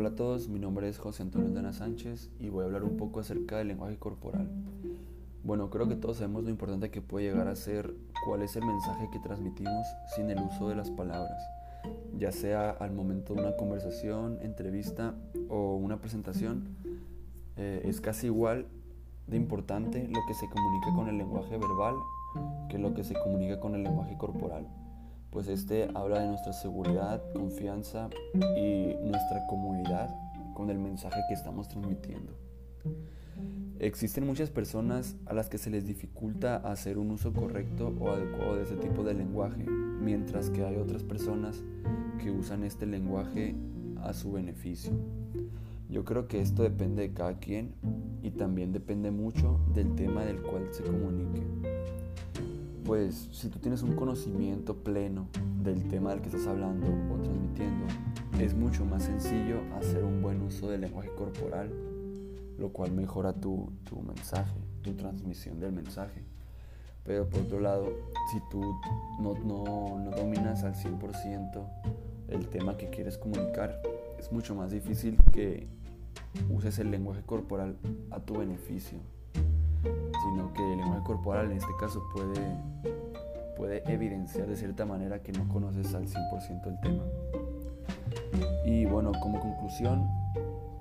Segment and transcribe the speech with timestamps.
[0.00, 2.96] Hola a todos, mi nombre es José Antonio Dana Sánchez y voy a hablar un
[2.96, 4.48] poco acerca del lenguaje corporal.
[5.44, 8.64] Bueno, creo que todos sabemos lo importante que puede llegar a ser cuál es el
[8.64, 9.86] mensaje que transmitimos
[10.16, 11.42] sin el uso de las palabras,
[12.16, 15.16] ya sea al momento de una conversación, entrevista
[15.50, 16.78] o una presentación.
[17.58, 18.68] Eh, es casi igual
[19.26, 21.96] de importante lo que se comunica con el lenguaje verbal
[22.70, 24.66] que lo que se comunica con el lenguaje corporal
[25.30, 28.10] pues este habla de nuestra seguridad, confianza
[28.56, 30.14] y nuestra comunidad
[30.54, 32.32] con el mensaje que estamos transmitiendo.
[33.78, 38.56] Existen muchas personas a las que se les dificulta hacer un uso correcto o adecuado
[38.56, 41.62] de este tipo de lenguaje, mientras que hay otras personas
[42.22, 43.54] que usan este lenguaje
[44.02, 44.92] a su beneficio.
[45.88, 47.74] Yo creo que esto depende de cada quien
[48.22, 51.42] y también depende mucho del tema del cual se comunique
[52.90, 55.28] pues si tú tienes un conocimiento pleno
[55.62, 57.86] del tema del que estás hablando o transmitiendo,
[58.40, 61.70] es mucho más sencillo hacer un buen uso del lenguaje corporal,
[62.58, 63.70] lo cual mejora tu,
[64.04, 66.24] mensaje, tu transmisión del mensaje.
[67.04, 67.92] Pero por otro lado,
[68.32, 68.60] si tú
[69.20, 71.64] no, no dominas al 100%
[72.26, 73.80] el tema que quieres comunicar,
[74.18, 75.68] es mucho más difícil que
[76.52, 77.76] uses el lenguaje corporal
[78.10, 78.98] a tu beneficio
[81.10, 82.40] corporal en este caso puede,
[83.56, 87.02] puede evidenciar de cierta manera que no conoces al 100% el tema.
[88.64, 90.06] Y bueno, como conclusión,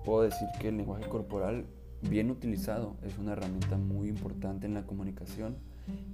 [0.06, 1.66] puedo decir que el lenguaje corporal
[2.08, 5.58] bien utilizado es una herramienta muy importante en la comunicación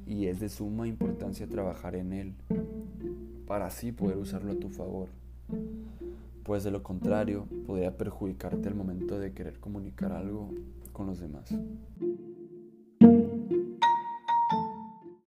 [0.08, 2.36] y es de suma importancia trabajar en él
[3.46, 5.10] para así poder usarlo a tu favor.
[6.44, 10.52] Pues de lo contrario, podría perjudicarte al momento de querer comunicar algo
[10.94, 11.54] con los demás.